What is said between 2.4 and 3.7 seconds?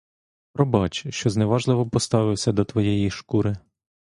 до твоєї шкури!